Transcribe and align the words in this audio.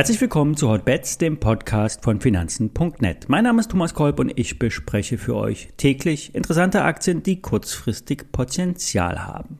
Herzlich 0.00 0.22
willkommen 0.22 0.56
zu 0.56 0.70
Hotbets, 0.70 1.18
dem 1.18 1.40
Podcast 1.40 2.02
von 2.04 2.22
Finanzen.net. 2.22 3.28
Mein 3.28 3.44
Name 3.44 3.60
ist 3.60 3.70
Thomas 3.70 3.92
Kolb 3.92 4.18
und 4.18 4.32
ich 4.34 4.58
bespreche 4.58 5.18
für 5.18 5.36
euch 5.36 5.68
täglich 5.76 6.34
interessante 6.34 6.84
Aktien, 6.84 7.22
die 7.22 7.42
kurzfristig 7.42 8.32
Potenzial 8.32 9.26
haben. 9.26 9.58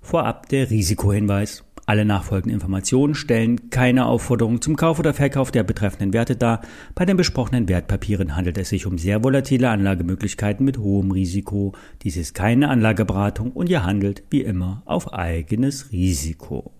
Vorab 0.00 0.48
der 0.50 0.70
Risikohinweis. 0.70 1.64
Alle 1.84 2.04
nachfolgenden 2.04 2.54
Informationen 2.54 3.16
stellen 3.16 3.70
keine 3.70 4.06
Aufforderung 4.06 4.62
zum 4.62 4.76
Kauf 4.76 5.00
oder 5.00 5.14
Verkauf 5.14 5.50
der 5.50 5.64
betreffenden 5.64 6.12
Werte 6.12 6.36
dar. 6.36 6.60
Bei 6.94 7.04
den 7.04 7.16
besprochenen 7.16 7.68
Wertpapieren 7.68 8.36
handelt 8.36 8.58
es 8.58 8.68
sich 8.68 8.86
um 8.86 8.98
sehr 8.98 9.24
volatile 9.24 9.68
Anlagemöglichkeiten 9.68 10.64
mit 10.64 10.78
hohem 10.78 11.10
Risiko. 11.10 11.72
Dies 12.04 12.16
ist 12.16 12.34
keine 12.34 12.68
Anlageberatung 12.68 13.50
und 13.50 13.68
ihr 13.68 13.84
handelt 13.84 14.22
wie 14.30 14.42
immer 14.42 14.82
auf 14.84 15.12
eigenes 15.12 15.90
Risiko. 15.90 16.70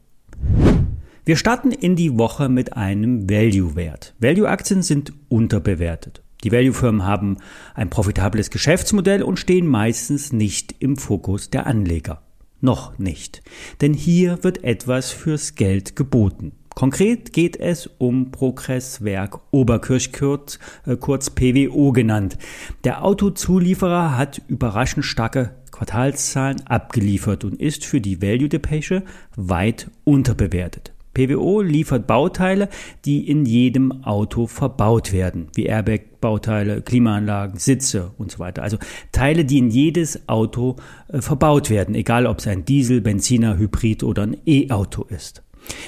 Wir 1.25 1.37
starten 1.37 1.71
in 1.71 1.95
die 1.95 2.19
Woche 2.19 2.49
mit 2.49 2.77
einem 2.77 3.31
Value-Wert. 3.31 4.13
Value-Aktien 4.19 4.83
sind 4.83 5.13
unterbewertet. 5.29 6.21
Die 6.43 6.51
Value-Firmen 6.51 7.05
haben 7.05 7.37
ein 7.77 7.91
profitables 7.91 8.51
Geschäftsmodell 8.51 9.23
und 9.23 9.39
stehen 9.39 9.69
meistens 9.69 10.33
nicht 10.33 10.75
im 10.81 10.97
Fokus 10.97 11.49
der 11.49 11.69
Anleger. 11.69 12.23
Noch 12.61 12.99
nicht. 12.99 13.41
Denn 13.81 13.95
hier 13.95 14.43
wird 14.43 14.65
etwas 14.65 15.13
fürs 15.13 15.55
Geld 15.55 15.95
geboten. 15.95 16.53
Konkret 16.75 17.33
geht 17.33 17.57
es 17.57 17.89
um 17.99 18.33
Progresswerk 18.33 19.39
Oberkirchkürz, 19.53 20.59
äh, 20.87 20.97
kurz 20.97 21.31
PWO 21.31 21.93
genannt. 21.93 22.37
Der 22.83 23.05
Autozulieferer 23.05 24.17
hat 24.17 24.43
überraschend 24.49 25.05
starke 25.05 25.55
Quartalszahlen 25.71 26.67
abgeliefert 26.67 27.45
und 27.45 27.61
ist 27.61 27.85
für 27.85 28.01
die 28.01 28.21
Value 28.21 28.49
Depeche 28.49 29.05
weit 29.37 29.89
unterbewertet. 30.03 30.93
PWO 31.15 31.61
liefert 31.61 32.07
Bauteile, 32.07 32.69
die 33.05 33.29
in 33.29 33.45
jedem 33.45 34.05
Auto 34.05 34.47
verbaut 34.47 35.13
werden, 35.13 35.49
wie 35.55 35.67
Airbag-Bauteile, 35.67 36.83
Klimaanlagen, 36.83 37.59
Sitze 37.59 38.13
und 38.19 38.31
so 38.31 38.39
weiter. 38.39 38.63
Also 38.63 38.79
Teile, 39.13 39.45
die 39.45 39.59
in 39.59 39.71
jedes 39.71 40.29
Auto 40.29 40.77
äh, 41.09 41.21
verbaut 41.21 41.71
werden, 41.71 41.95
egal 41.95 42.27
ob 42.27 42.39
es 42.39 42.47
ein 42.47 42.65
Diesel, 42.65 43.01
Benziner, 43.01 43.59
Hybrid 43.59 44.03
oder 44.03 44.23
ein 44.23 44.37
E-Auto 44.47 45.05
ist. 45.05 45.43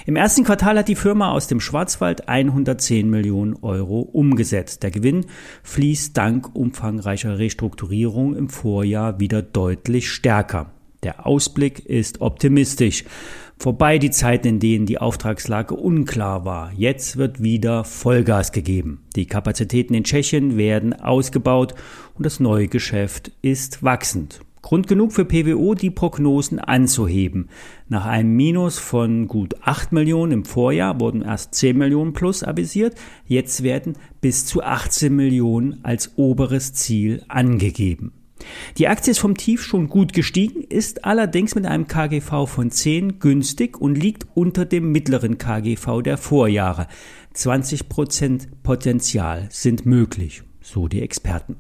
Im 0.07 0.17
ersten 0.17 0.45
Quartal 0.45 0.79
hat 0.79 0.89
die 0.89 0.95
Firma 0.95 1.33
aus 1.33 1.47
dem 1.47 1.61
Schwarzwald 1.61 2.29
110 2.29 3.09
Millionen 3.09 3.57
Euro 3.63 4.01
umgesetzt. 4.01 4.83
Der 4.83 4.91
Gewinn 4.91 5.27
fließt 5.63 6.17
dank 6.17 6.55
umfangreicher 6.55 7.39
Restrukturierung 7.39 8.37
im 8.37 8.49
Vorjahr 8.49 9.19
wieder 9.19 9.43
deutlich 9.43 10.11
stärker. 10.11 10.74
Der 11.05 11.27
Ausblick 11.27 11.85
ist 11.85 12.23
optimistisch. 12.23 13.05
Vorbei 13.59 13.99
die 13.99 14.11
Zeiten, 14.11 14.49
in 14.49 14.59
denen 14.59 14.87
die 14.87 14.99
Auftragslage 14.99 15.75
unklar 15.75 16.45
war. 16.45 16.73
Jetzt 16.77 17.19
wird 17.19 17.43
wieder 17.43 17.85
Vollgas 17.85 18.53
gegeben. 18.53 19.05
Die 19.15 19.27
Kapazitäten 19.27 19.95
in 19.95 20.05
Tschechien 20.05 20.57
werden 20.57 20.93
ausgebaut 20.93 21.75
und 22.15 22.27
das 22.27 22.41
neue 22.41 22.69
Geschäft 22.69 23.31
ist 23.43 23.83
wachsend. 23.83 24.41
Grund 24.63 24.87
genug 24.87 25.13
für 25.13 25.27
PWO, 25.27 25.75
die 25.75 25.91
Prognosen 25.91 26.59
anzuheben. 26.59 27.51
Nach 27.89 28.07
einem 28.07 28.35
Minus 28.35 28.79
von 28.79 29.29
gut 29.29 29.57
8 29.61 29.93
Millionen 29.93 30.33
im 30.33 30.45
Vorjahr 30.47 31.01
wurden 31.01 31.21
erst 31.21 31.55
10 31.55 31.77
Millionen 31.77 32.15
plus 32.15 32.43
avisiert. 32.43 32.95
Jetzt 33.27 33.63
werden 33.63 33.99
bis 34.23 34.47
zu 34.47 34.63
18 34.63 35.15
Millionen 35.15 35.85
als 35.85 36.13
oberes 36.17 36.73
Ziel 36.73 37.23
angegeben. 37.29 38.24
Die 38.79 38.89
Aktie 38.89 39.11
ist 39.11 39.19
vom 39.19 39.37
Tief 39.37 39.63
schon 39.63 39.89
gut 39.89 40.13
gestiegen, 40.13 40.63
ist 40.63 41.05
allerdings 41.05 41.55
mit 41.55 41.67
einem 41.67 41.87
KGV 41.87 42.47
von 42.47 42.71
10 42.71 43.19
günstig 43.19 43.81
und 43.81 43.97
liegt 43.97 44.27
unter 44.35 44.65
dem 44.65 44.93
mittleren 44.93 45.39
KGV 45.39 46.03
der 46.03 46.17
Vorjahre. 46.17 46.87
20% 47.35 48.49
Potenzial 48.63 49.49
sind 49.51 49.87
möglich, 49.87 50.43
so 50.61 50.89
die 50.89 51.03
Experten. 51.03 51.57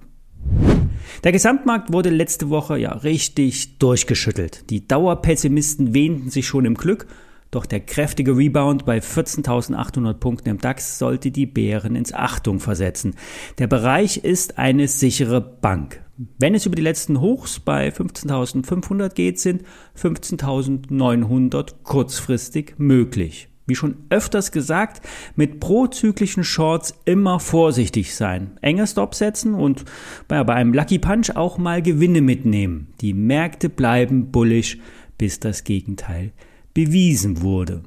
Der 1.22 1.32
Gesamtmarkt 1.32 1.92
wurde 1.92 2.10
letzte 2.10 2.50
Woche 2.50 2.78
ja 2.78 2.92
richtig 2.92 3.78
durchgeschüttelt. 3.78 4.70
Die 4.70 4.86
Dauerpessimisten 4.86 5.94
wähnten 5.94 6.30
sich 6.30 6.46
schon 6.46 6.64
im 6.64 6.74
Glück 6.74 7.06
doch 7.54 7.66
der 7.66 7.78
kräftige 7.78 8.36
Rebound 8.36 8.84
bei 8.84 8.98
14.800 8.98 10.14
Punkten 10.14 10.48
im 10.48 10.58
DAX 10.58 10.98
sollte 10.98 11.30
die 11.30 11.46
Bären 11.46 11.94
ins 11.94 12.12
Achtung 12.12 12.58
versetzen. 12.58 13.14
Der 13.58 13.68
Bereich 13.68 14.16
ist 14.16 14.58
eine 14.58 14.88
sichere 14.88 15.40
Bank. 15.40 16.03
Wenn 16.38 16.54
es 16.54 16.66
über 16.66 16.76
die 16.76 16.82
letzten 16.82 17.20
Hochs 17.20 17.58
bei 17.58 17.88
15.500 17.88 19.14
geht, 19.14 19.40
sind 19.40 19.62
15.900 19.98 21.74
kurzfristig 21.82 22.74
möglich. 22.78 23.48
Wie 23.66 23.74
schon 23.74 23.96
öfters 24.10 24.52
gesagt, 24.52 25.00
mit 25.36 25.58
prozyklischen 25.58 26.44
Shorts 26.44 26.94
immer 27.06 27.40
vorsichtig 27.40 28.14
sein. 28.14 28.58
Enge 28.60 28.86
Stop 28.86 29.14
setzen 29.14 29.54
und 29.54 29.84
bei 30.28 30.44
einem 30.46 30.74
Lucky 30.74 30.98
Punch 30.98 31.30
auch 31.34 31.56
mal 31.56 31.80
Gewinne 31.80 32.20
mitnehmen. 32.20 32.88
Die 33.00 33.14
Märkte 33.14 33.70
bleiben 33.70 34.30
bullish, 34.30 34.78
bis 35.16 35.40
das 35.40 35.64
Gegenteil 35.64 36.32
bewiesen 36.74 37.40
wurde. 37.40 37.82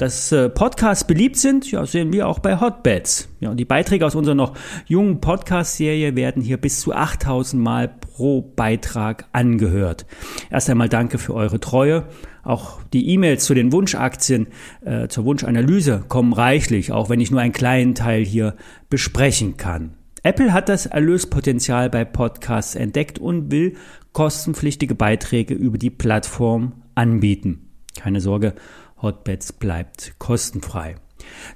Dass 0.00 0.32
äh, 0.32 0.48
Podcasts 0.48 1.04
beliebt 1.04 1.36
sind, 1.36 1.70
ja, 1.70 1.84
sehen 1.84 2.10
wir 2.10 2.26
auch 2.26 2.38
bei 2.38 2.58
Hotbeds. 2.58 3.28
Ja, 3.38 3.50
und 3.50 3.58
die 3.58 3.66
Beiträge 3.66 4.06
aus 4.06 4.14
unserer 4.14 4.34
noch 4.34 4.54
jungen 4.86 5.20
Podcast-Serie 5.20 6.16
werden 6.16 6.42
hier 6.42 6.56
bis 6.56 6.80
zu 6.80 6.94
8000 6.94 7.62
Mal 7.62 7.88
pro 7.88 8.40
Beitrag 8.40 9.26
angehört. 9.32 10.06
Erst 10.48 10.70
einmal 10.70 10.88
danke 10.88 11.18
für 11.18 11.34
eure 11.34 11.60
Treue. 11.60 12.06
Auch 12.42 12.80
die 12.94 13.10
E-Mails 13.10 13.44
zu 13.44 13.52
den 13.52 13.72
Wunschaktien, 13.72 14.46
äh, 14.82 15.08
zur 15.08 15.26
Wunschanalyse 15.26 16.02
kommen 16.08 16.32
reichlich, 16.32 16.92
auch 16.92 17.10
wenn 17.10 17.20
ich 17.20 17.30
nur 17.30 17.42
einen 17.42 17.52
kleinen 17.52 17.94
Teil 17.94 18.24
hier 18.24 18.54
besprechen 18.88 19.58
kann. 19.58 19.96
Apple 20.22 20.54
hat 20.54 20.70
das 20.70 20.86
Erlöspotenzial 20.86 21.90
bei 21.90 22.06
Podcasts 22.06 22.74
entdeckt 22.74 23.18
und 23.18 23.52
will 23.52 23.74
kostenpflichtige 24.14 24.94
Beiträge 24.94 25.52
über 25.52 25.76
die 25.76 25.90
Plattform 25.90 26.72
anbieten. 26.94 27.66
Keine 27.96 28.22
Sorge, 28.22 28.54
Hotbeds 29.02 29.52
bleibt 29.52 30.14
kostenfrei. 30.18 30.96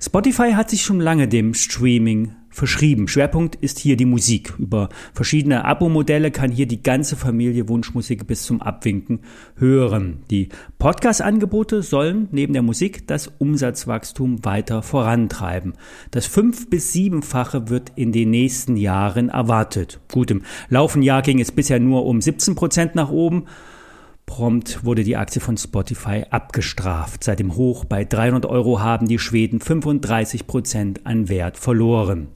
Spotify 0.00 0.52
hat 0.52 0.70
sich 0.70 0.82
schon 0.82 1.00
lange 1.00 1.28
dem 1.28 1.54
Streaming 1.54 2.34
verschrieben. 2.50 3.08
Schwerpunkt 3.08 3.56
ist 3.56 3.78
hier 3.80 3.96
die 3.96 4.04
Musik. 4.04 4.54
Über 4.58 4.88
verschiedene 5.12 5.64
Abo-Modelle 5.64 6.30
kann 6.30 6.52
hier 6.52 6.66
die 6.66 6.82
ganze 6.82 7.16
Familie 7.16 7.68
Wunschmusik 7.68 8.26
bis 8.26 8.44
zum 8.44 8.62
Abwinken 8.62 9.20
hören. 9.56 10.22
Die 10.30 10.50
Podcast-Angebote 10.78 11.82
sollen 11.82 12.28
neben 12.30 12.52
der 12.52 12.62
Musik 12.62 13.08
das 13.08 13.32
Umsatzwachstum 13.38 14.44
weiter 14.44 14.82
vorantreiben. 14.82 15.74
Das 16.12 16.26
fünf- 16.26 16.70
bis 16.70 16.92
siebenfache 16.92 17.68
wird 17.68 17.92
in 17.96 18.12
den 18.12 18.30
nächsten 18.30 18.76
Jahren 18.76 19.30
erwartet. 19.30 20.00
Gut, 20.12 20.30
im 20.30 20.42
laufenden 20.68 21.06
Jahr 21.06 21.22
ging 21.22 21.40
es 21.40 21.50
bisher 21.50 21.80
nur 21.80 22.06
um 22.06 22.20
17 22.20 22.54
Prozent 22.54 22.94
nach 22.94 23.10
oben. 23.10 23.46
Prompt 24.26 24.84
wurde 24.84 25.04
die 25.04 25.16
Aktie 25.16 25.40
von 25.40 25.56
Spotify 25.56 26.24
abgestraft. 26.30 27.24
Seit 27.24 27.38
dem 27.38 27.56
Hoch 27.56 27.84
bei 27.84 28.04
300 28.04 28.46
Euro 28.46 28.80
haben 28.80 29.06
die 29.06 29.18
Schweden 29.18 29.60
35 29.60 30.46
Prozent 30.46 31.06
an 31.06 31.28
Wert 31.28 31.56
verloren. 31.58 32.28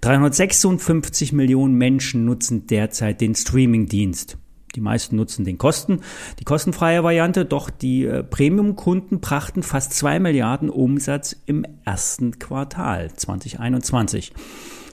356 0.00 1.32
Millionen 1.32 1.74
Menschen 1.74 2.24
nutzen 2.24 2.66
derzeit 2.66 3.20
den 3.20 3.34
Streamingdienst. 3.34 4.38
Die 4.74 4.80
meisten 4.80 5.16
nutzen 5.16 5.44
den 5.44 5.58
Kosten, 5.58 6.00
die 6.38 6.44
kostenfreie 6.44 7.04
Variante, 7.04 7.44
doch 7.44 7.70
die 7.70 8.04
äh, 8.04 8.22
Premium-Kunden 8.22 9.20
brachten 9.20 9.62
fast 9.62 9.92
zwei 9.92 10.18
Milliarden 10.18 10.70
Umsatz 10.70 11.36
im 11.46 11.64
ersten 11.84 12.38
Quartal 12.38 13.12
2021. 13.14 14.32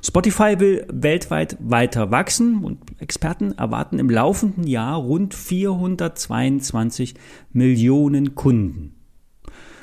Spotify 0.04 0.60
will 0.60 0.88
weltweit 0.92 1.58
weiter 1.60 2.10
wachsen 2.10 2.64
und 2.64 2.80
Experten 3.00 3.52
erwarten 3.52 4.00
im 4.00 4.10
laufenden 4.10 4.66
Jahr 4.66 4.98
rund 4.98 5.36
422 5.36 7.14
Millionen 7.54 8.34
Kunden. 8.34 9.01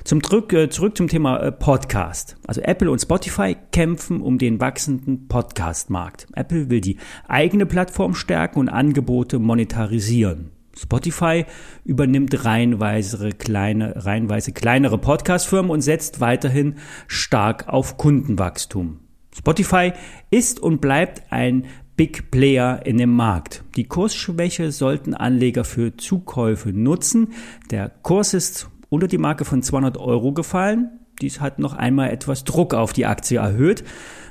Zum 0.04 0.22
Drück, 0.22 0.52
äh, 0.52 0.70
zurück 0.70 0.96
zum 0.96 1.08
Thema 1.08 1.38
äh, 1.38 1.52
Podcast. 1.52 2.36
Also 2.46 2.60
Apple 2.60 2.90
und 2.90 3.00
Spotify 3.00 3.56
kämpfen 3.72 4.20
um 4.20 4.38
den 4.38 4.60
wachsenden 4.60 5.28
Podcast-Markt. 5.28 6.26
Apple 6.34 6.70
will 6.70 6.80
die 6.80 6.98
eigene 7.26 7.66
Plattform 7.66 8.14
stärken 8.14 8.60
und 8.60 8.68
Angebote 8.68 9.38
monetarisieren. 9.38 10.50
Spotify 10.76 11.44
übernimmt 11.84 12.44
reihenweise, 12.44 13.30
kleine, 13.30 14.04
reihenweise 14.04 14.52
kleinere 14.52 14.98
Podcast-Firmen 14.98 15.70
und 15.70 15.80
setzt 15.80 16.20
weiterhin 16.20 16.76
stark 17.08 17.68
auf 17.68 17.96
Kundenwachstum. 17.96 19.00
Spotify 19.36 19.92
ist 20.30 20.60
und 20.60 20.80
bleibt 20.80 21.24
ein 21.30 21.66
Big 21.96 22.30
Player 22.30 22.86
in 22.86 22.96
dem 22.96 23.14
Markt. 23.14 23.64
Die 23.74 23.84
Kursschwäche 23.84 24.70
sollten 24.70 25.14
Anleger 25.14 25.64
für 25.64 25.96
Zukäufe 25.96 26.70
nutzen. 26.70 27.32
Der 27.72 27.88
Kurs 27.88 28.34
ist 28.34 28.70
unter 28.88 29.06
die 29.06 29.18
Marke 29.18 29.44
von 29.44 29.62
200 29.62 29.98
Euro 29.98 30.32
gefallen. 30.32 31.00
Dies 31.20 31.40
hat 31.40 31.58
noch 31.58 31.74
einmal 31.74 32.10
etwas 32.10 32.44
Druck 32.44 32.74
auf 32.74 32.92
die 32.92 33.06
Aktie 33.06 33.38
erhöht. 33.38 33.84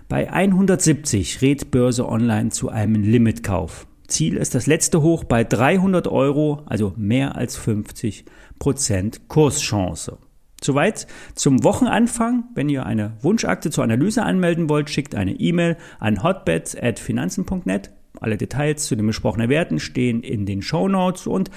Bei 0.07 0.31
170 0.31 1.41
rät 1.41 1.71
Börse 1.71 2.07
Online 2.07 2.49
zu 2.49 2.69
einem 2.69 3.03
Limitkauf. 3.03 3.87
Ziel 4.07 4.37
ist 4.37 4.55
das 4.55 4.67
letzte 4.67 5.01
Hoch 5.01 5.25
bei 5.25 5.43
300 5.43 6.07
Euro, 6.07 6.63
also 6.65 6.93
mehr 6.95 7.35
als 7.35 7.57
50 7.57 8.25
Prozent 8.57 9.27
Kurschance. 9.27 10.17
Soweit 10.63 11.07
zum 11.35 11.63
Wochenanfang. 11.63 12.45
Wenn 12.55 12.69
ihr 12.69 12.85
eine 12.85 13.13
Wunschakte 13.21 13.69
zur 13.69 13.83
Analyse 13.83 14.23
anmelden 14.23 14.69
wollt, 14.69 14.89
schickt 14.89 15.13
eine 15.13 15.33
E-Mail 15.33 15.77
an 15.99 16.23
hotbets.finanzen.net. 16.23 17.91
Alle 18.19 18.37
Details 18.37 18.87
zu 18.87 18.95
den 18.95 19.05
besprochenen 19.05 19.49
Werten 19.49 19.79
stehen 19.79 20.23
in 20.23 20.45
den 20.45 20.61
Show 20.61 20.87
Notes 20.87 21.27
und 21.27 21.51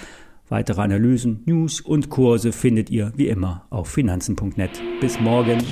Weitere 0.51 0.83
Analysen, 0.83 1.45
News 1.47 1.81
und 1.81 2.11
Kurse 2.11 2.51
findet 2.51 2.91
ihr 2.91 3.13
wie 3.15 3.29
immer 3.29 3.67
auf 3.71 3.89
finanzen.net. 3.89 4.83
Bis 5.01 5.21
morgen. 5.21 5.63